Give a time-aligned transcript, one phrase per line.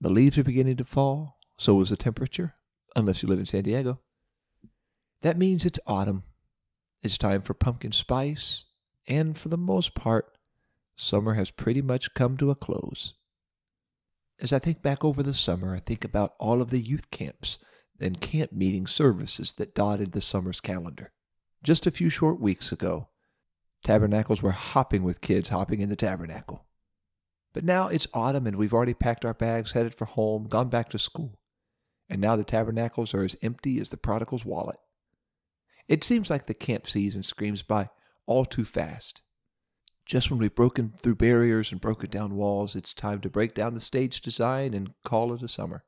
[0.00, 2.54] The leaves are beginning to fall, so is the temperature,
[2.94, 3.98] unless you live in San Diego.
[5.22, 6.22] That means it's autumn.
[7.02, 8.64] It's time for pumpkin spice,
[9.06, 10.38] and for the most part,
[10.96, 13.14] summer has pretty much come to a close.
[14.40, 17.58] As I think back over the summer, I think about all of the youth camps
[18.00, 21.10] and camp meeting services that dotted the summer's calendar.
[21.64, 23.08] Just a few short weeks ago,
[23.82, 26.67] tabernacles were hopping with kids hopping in the tabernacle.
[27.52, 30.88] But now it's autumn and we've already packed our bags, headed for home, gone back
[30.90, 31.38] to school.
[32.08, 34.78] And now the tabernacles are as empty as the prodigal's wallet.
[35.88, 37.88] It seems like the camp season screams by
[38.26, 39.22] all too fast.
[40.04, 43.74] Just when we've broken through barriers and broken down walls, it's time to break down
[43.74, 45.84] the stage design and call it a summer.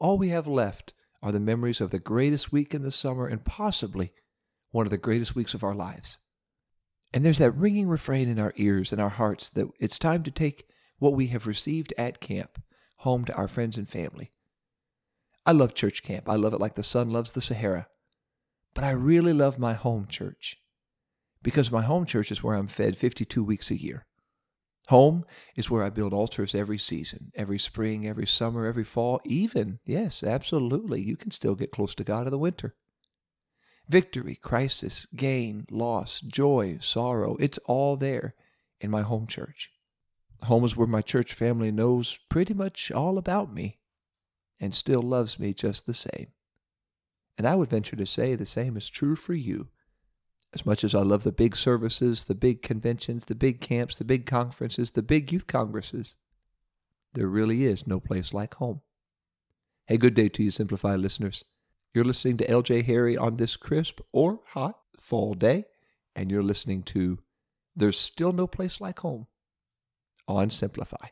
[0.00, 0.92] All we have left
[1.22, 4.12] are the memories of the greatest week in the summer and possibly
[4.70, 6.18] one of the greatest weeks of our lives.
[7.12, 10.32] And there's that ringing refrain in our ears and our hearts that it's time to
[10.32, 10.66] take
[10.98, 12.62] what we have received at camp
[12.98, 14.32] home to our friends and family.
[15.46, 16.28] I love church camp.
[16.28, 17.86] I love it like the sun loves the Sahara.
[18.72, 20.56] But I really love my home church
[21.42, 24.06] because my home church is where I'm fed 52 weeks a year.
[24.88, 29.78] Home is where I build altars every season, every spring, every summer, every fall, even,
[29.84, 32.74] yes, absolutely, you can still get close to God in the winter.
[33.88, 38.34] Victory, crisis, gain, loss, joy, sorrow, it's all there
[38.80, 39.70] in my home church.
[40.44, 43.78] Home is where my church family knows pretty much all about me
[44.60, 46.28] and still loves me just the same.
[47.36, 49.68] And I would venture to say the same is true for you
[50.54, 54.04] as much as I love the big services, the big conventions, the big camps, the
[54.04, 56.14] big conferences, the big youth congresses,
[57.14, 58.80] there really is no place like home.
[59.86, 61.44] Hey, good day to you, Simplify listeners.
[61.92, 65.66] You're listening to LJ Harry on this crisp or hot fall day,
[66.14, 67.18] and you're listening to
[67.74, 69.26] There's Still No Place Like Home
[70.26, 71.08] on Simplify.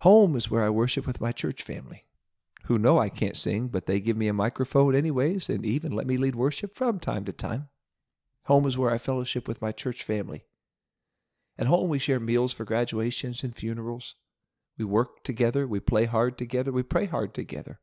[0.00, 2.04] Home is where I worship with my church family,
[2.64, 6.06] who know I can't sing, but they give me a microphone anyways and even let
[6.06, 7.68] me lead worship from time to time.
[8.42, 10.44] Home is where I fellowship with my church family.
[11.58, 14.16] At home, we share meals for graduations and funerals.
[14.78, 17.80] We work together, we play hard together, we pray hard together.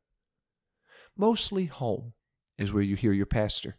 [1.18, 2.14] Mostly home
[2.58, 3.78] is where you hear your pastor.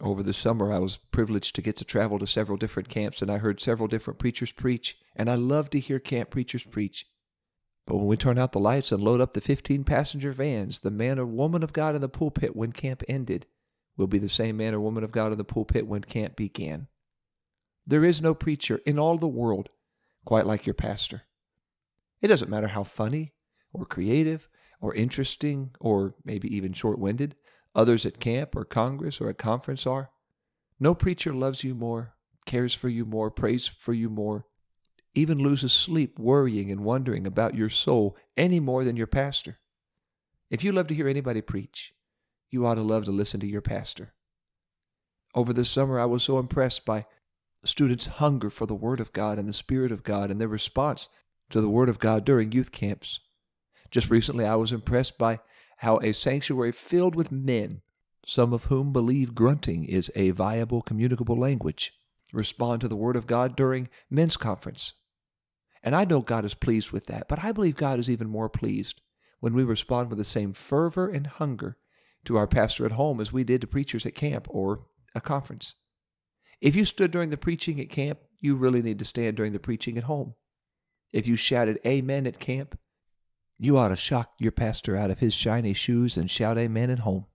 [0.00, 3.30] Over the summer, I was privileged to get to travel to several different camps, and
[3.30, 7.06] I heard several different preachers preach, and I love to hear camp preachers preach.
[7.86, 10.90] But when we turn out the lights and load up the 15 passenger vans, the
[10.90, 13.46] man or woman of God in the pulpit when camp ended
[13.96, 16.88] will be the same man or woman of God in the pulpit when camp began.
[17.86, 19.68] There is no preacher in all the world
[20.24, 21.22] quite like your pastor.
[22.20, 23.32] It doesn't matter how funny
[23.72, 24.48] or creative
[24.80, 27.36] or interesting or maybe even short winded
[27.74, 30.10] others at camp or Congress or at conference are.
[30.78, 32.14] No preacher loves you more,
[32.46, 34.46] cares for you more, prays for you more,
[35.14, 39.58] even loses sleep worrying and wondering about your soul any more than your pastor.
[40.50, 41.94] If you love to hear anybody preach,
[42.50, 44.14] you ought to love to listen to your pastor.
[45.34, 47.06] Over the summer, I was so impressed by
[47.64, 51.08] students' hunger for the Word of God and the Spirit of God and their response
[51.50, 53.20] to the Word of God during youth camps.
[53.90, 55.40] Just recently, I was impressed by
[55.78, 57.82] how a sanctuary filled with men,
[58.24, 61.92] some of whom believe grunting is a viable communicable language,
[62.32, 64.94] respond to the Word of God during men's conference.
[65.82, 68.48] And I know God is pleased with that, but I believe God is even more
[68.48, 69.00] pleased
[69.40, 71.78] when we respond with the same fervor and hunger
[72.26, 74.84] to our pastor at home as we did to preachers at camp or
[75.14, 75.74] a conference.
[76.60, 79.58] If you stood during the preaching at camp, you really need to stand during the
[79.58, 80.34] preaching at home.
[81.12, 82.78] If you shouted Amen at camp,
[83.58, 87.00] you ought to shock your pastor out of his shiny shoes and shout Amen at
[87.00, 87.26] home.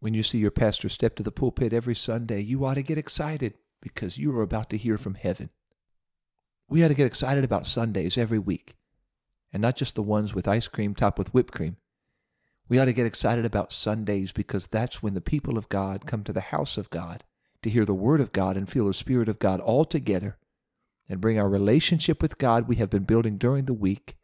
[0.00, 2.98] When you see your pastor step to the pulpit every Sunday, you ought to get
[2.98, 5.50] excited because you are about to hear from heaven.
[6.68, 8.76] We ought to get excited about Sundays every week,
[9.52, 11.76] and not just the ones with ice cream topped with whipped cream.
[12.68, 16.24] We ought to get excited about Sundays because that's when the people of God come
[16.24, 17.24] to the house of God
[17.62, 20.36] to hear the Word of God and feel the Spirit of God all together
[21.08, 24.16] and bring our relationship with God we have been building during the week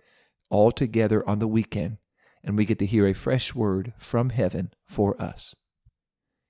[0.50, 1.98] all together on the weekend,
[2.42, 5.54] and we get to hear a fresh word from heaven for us.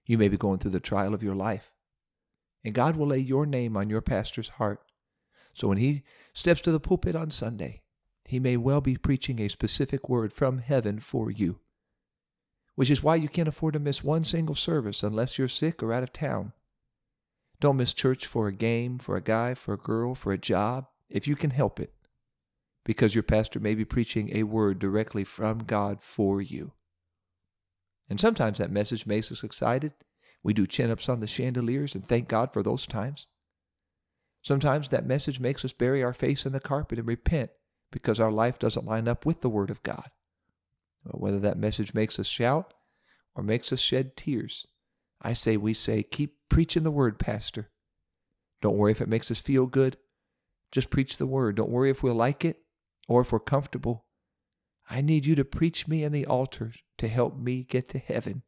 [0.07, 1.71] You may be going through the trial of your life,
[2.65, 4.81] and God will lay your name on your pastor's heart
[5.55, 6.03] so when he
[6.33, 7.83] steps to the pulpit on Sunday,
[8.27, 11.61] he may well be preaching a specific word from heaven for you.
[12.75, 15.93] Which is why you can't afford to miss one single service unless you're sick or
[15.93, 16.53] out of town.
[17.61, 20.87] Don't miss church for a game, for a guy, for a girl, for a job,
[21.09, 21.93] if you can help it,
[22.85, 26.73] because your pastor may be preaching a word directly from God for you.
[28.09, 29.93] And sometimes that message makes us excited.
[30.43, 33.29] We do chin ups on the chandeliers and thank God for those times.
[34.43, 37.51] Sometimes that message makes us bury our face in the carpet and repent
[37.91, 40.11] because our life doesn't line up with the Word of God.
[41.05, 42.75] Whether that message makes us shout
[43.35, 44.67] or makes us shed tears,
[45.25, 47.71] I say we say, keep preaching the Word, Pastor.
[48.61, 49.97] Don't worry if it makes us feel good.
[50.71, 51.57] Just preach the Word.
[51.57, 52.59] Don't worry if we'll like it
[53.09, 54.05] or if we're comfortable.
[54.91, 58.43] I need you to preach me in the altar to help me get to heaven.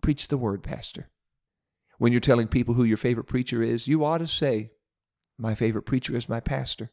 [0.00, 1.10] Preach the Word, Pastor.
[1.98, 4.70] When you're telling people who your favorite preacher is, you ought to say,
[5.36, 6.92] My favorite preacher is my pastor.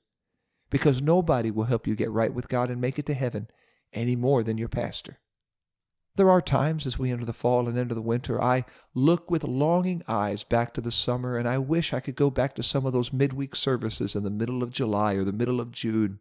[0.71, 3.47] Because nobody will help you get right with God and make it to heaven
[3.91, 5.19] any more than your pastor.
[6.15, 9.43] There are times as we enter the fall and into the winter, I look with
[9.43, 12.85] longing eyes back to the summer, and I wish I could go back to some
[12.85, 16.19] of those midweek services in the middle of July or the middle of June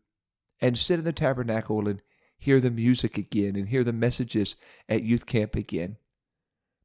[0.63, 2.01] and sit in the tabernacle and
[2.39, 4.57] hear the music again and hear the messages
[4.89, 5.99] at youth camp again.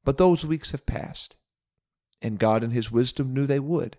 [0.04, 1.38] But those weeks have passed,
[2.22, 3.98] and God in His wisdom knew they would.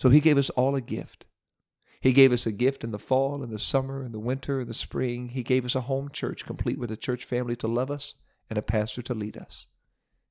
[0.00, 1.26] So He gave us all a gift.
[2.04, 4.68] He gave us a gift in the fall and the summer and the winter and
[4.68, 5.30] the spring.
[5.30, 8.14] He gave us a home church complete with a church family to love us
[8.50, 9.64] and a pastor to lead us.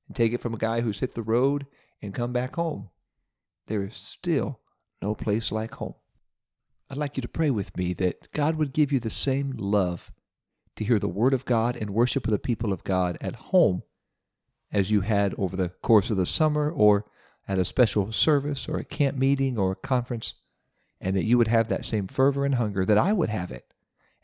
[0.06, 1.66] And take it from a guy who's hit the road
[2.00, 2.90] and come back home.
[3.66, 4.60] There is still
[5.02, 5.96] no place like home.
[6.88, 10.12] I'd like you to pray with me that God would give you the same love
[10.76, 13.82] to hear the Word of God and worship with the people of God at home
[14.70, 17.04] as you had over the course of the summer or
[17.48, 20.34] at a special service or a camp meeting or a conference,
[21.04, 23.74] and that you would have that same fervor and hunger that I would have it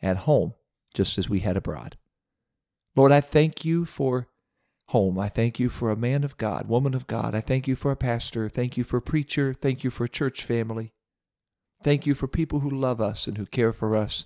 [0.00, 0.55] at home,
[0.94, 1.99] just as we had abroad.
[2.97, 4.29] Lord, I thank you for
[4.87, 5.19] home.
[5.19, 7.35] I thank you for a man of God, woman of God.
[7.35, 8.49] I thank you for a pastor.
[8.49, 9.53] Thank you for a preacher.
[9.53, 10.94] Thank you for a church family.
[11.82, 14.25] Thank you for people who love us and who care for us.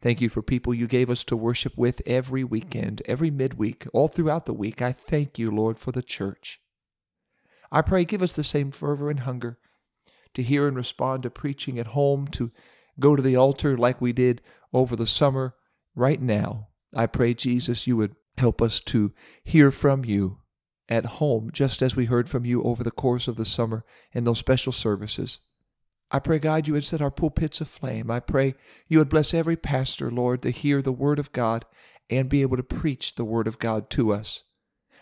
[0.00, 4.08] Thank you for people you gave us to worship with every weekend, every midweek, all
[4.08, 4.80] throughout the week.
[4.80, 6.60] I thank you, Lord, for the church.
[7.70, 9.58] I pray, give us the same fervor and hunger
[10.34, 12.50] to hear and respond to preaching at home, to
[13.00, 14.42] go to the altar like we did
[14.72, 15.54] over the summer.
[15.94, 20.38] Right now, I pray, Jesus, you would help us to hear from you
[20.88, 24.24] at home, just as we heard from you over the course of the summer in
[24.24, 25.40] those special services.
[26.10, 28.10] I pray, God, you would set our pulpits aflame.
[28.10, 28.54] I pray
[28.88, 31.64] you would bless every pastor, Lord, to hear the word of God
[32.10, 34.42] and be able to preach the word of God to us.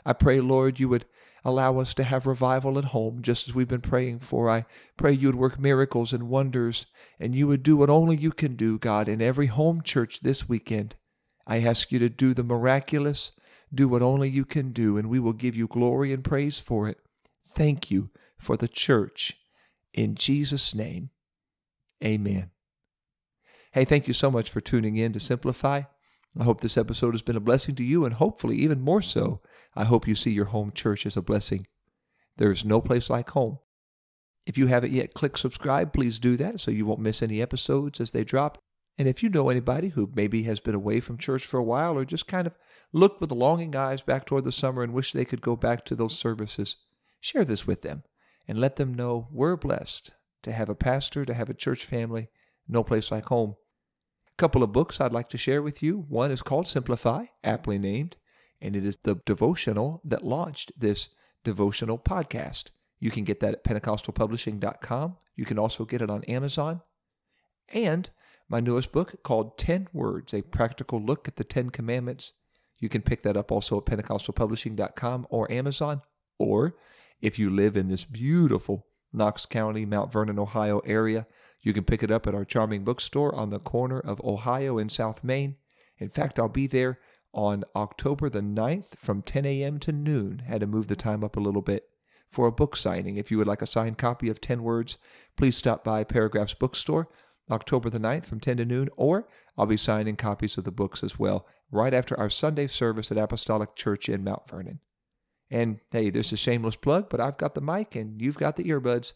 [0.04, 1.04] I pray, Lord, you would
[1.44, 4.48] allow us to have revival at home, just as we've been praying for.
[4.50, 4.64] I
[4.96, 6.86] pray you would work miracles and wonders,
[7.18, 10.48] and you would do what only you can do, God, in every home church this
[10.48, 10.96] weekend.
[11.46, 13.32] I ask you to do the miraculous,
[13.74, 16.88] do what only you can do, and we will give you glory and praise for
[16.88, 16.98] it.
[17.44, 19.36] Thank you for the church.
[19.92, 21.10] In Jesus' name,
[22.02, 22.50] amen.
[23.72, 25.82] Hey, thank you so much for tuning in to Simplify.
[26.38, 29.40] I hope this episode has been a blessing to you, and hopefully, even more so,
[29.74, 31.66] I hope you see your home church as a blessing.
[32.36, 33.58] There is no place like home.
[34.46, 38.00] If you haven't yet clicked subscribe, please do that so you won't miss any episodes
[38.00, 38.58] as they drop.
[38.98, 41.96] And if you know anybody who maybe has been away from church for a while
[41.96, 42.54] or just kind of
[42.92, 45.94] looked with longing eyes back toward the summer and wish they could go back to
[45.94, 46.76] those services,
[47.20, 48.02] share this with them
[48.46, 52.28] and let them know we're blessed to have a pastor, to have a church family,
[52.68, 53.54] no place like home.
[54.28, 56.04] A couple of books I'd like to share with you.
[56.08, 58.16] One is called Simplify, aptly named,
[58.62, 61.10] and it is the devotional that launched this
[61.44, 62.66] devotional podcast.
[63.00, 65.16] You can get that at pentecostalpublishing.com.
[65.34, 66.80] You can also get it on Amazon.
[67.68, 68.08] And
[68.48, 72.32] my newest book called 10 Words, a practical look at the 10 commandments.
[72.78, 76.02] You can pick that up also at pentecostalpublishing.com or Amazon,
[76.38, 76.76] or
[77.20, 81.26] if you live in this beautiful Knox County, Mount Vernon, Ohio area,
[81.60, 84.90] you can pick it up at our charming bookstore on the corner of Ohio and
[84.90, 85.56] South Main.
[85.98, 86.98] In fact, I'll be there
[87.32, 89.78] on October the 9th from 10 a.m.
[89.80, 90.40] to noon.
[90.46, 91.88] Had to move the time up a little bit
[92.28, 93.16] for a book signing.
[93.16, 94.98] If you would like a signed copy of 10 Words,
[95.36, 97.08] please stop by Paragraphs Bookstore
[97.50, 101.02] October the 9th from 10 to noon, or I'll be signing copies of the books
[101.02, 104.80] as well right after our Sunday service at Apostolic Church in Mount Vernon.
[105.50, 108.56] And hey, this is a shameless plug, but I've got the mic and you've got
[108.56, 109.12] the earbuds.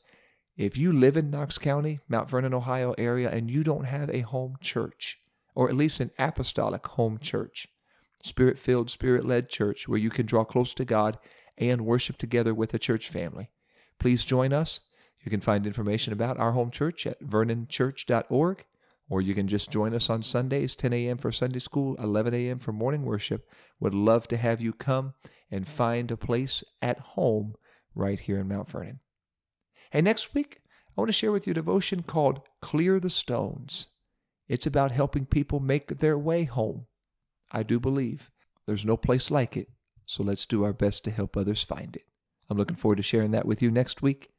[0.56, 4.20] If you live in Knox County, Mount Vernon, Ohio area, and you don't have a
[4.20, 5.18] home church,
[5.54, 7.68] or at least an apostolic home church,
[8.26, 11.18] spirit filled, spirit led church where you can draw close to God
[11.56, 13.50] and worship together with a church family,
[13.99, 14.80] please join us.
[15.23, 18.64] You can find information about our home church at vernonchurch.org,
[19.09, 21.18] or you can just join us on Sundays, 10 a.m.
[21.18, 22.59] for Sunday school, 11 a.m.
[22.59, 23.49] for morning worship.
[23.80, 25.14] Would love to have you come
[25.50, 27.54] and find a place at home
[27.95, 29.00] right here in Mount Vernon.
[29.90, 30.61] Hey, next week,
[30.97, 33.88] I want to share with you a devotion called Clear the Stones.
[34.49, 36.87] It's about helping people make their way home.
[37.50, 38.31] I do believe
[38.67, 39.69] there's no place like it
[40.07, 42.05] So let's do our best to help others find it.
[42.49, 44.31] I'm looking forward to sharing that with you next week,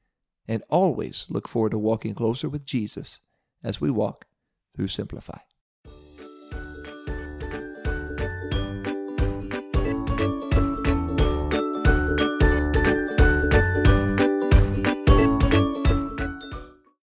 [0.47, 3.19] and always look forward to walking closer with Jesus
[3.63, 4.25] as we walk
[4.73, 5.39] through Simplify.